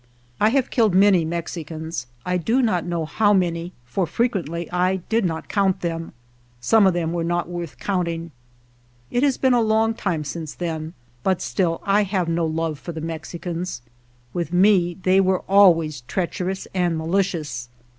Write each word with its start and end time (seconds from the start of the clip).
I 0.39 0.49
have 0.49 0.71
killed 0.71 0.95
many 0.95 1.23
Mexicans; 1.23 2.07
I 2.25 2.37
do 2.37 2.63
not 2.63 2.85
know 2.87 3.05
how 3.05 3.33
many, 3.33 3.71
for 3.85 4.07
frequently 4.07 4.67
I 4.71 4.95
did 4.95 5.23
not 5.25 5.47
count 5.47 5.81
them. 5.81 6.13
Some 6.59 6.87
of 6.87 6.93
them 6.93 7.13
were 7.13 7.23
not 7.23 7.47
worth 7.47 7.77
counting. 7.77 8.31
It 9.11 9.21
has 9.21 9.37
been 9.37 9.53
a 9.53 9.61
long 9.61 9.93
time 9.93 10.23
since 10.23 10.55
then, 10.55 10.95
but 11.21 11.39
still 11.39 11.81
I 11.85 12.01
have 12.01 12.27
no 12.27 12.47
love 12.47 12.79
for 12.79 12.93
the 12.93 12.99
Mexicans. 12.99 13.83
With 14.33 14.51
me 14.51 14.97
they 15.03 15.21
were 15.21 15.41
always 15.41 16.01
treacherous 16.01 16.67
and 16.73 16.97
malicious. 16.97 17.69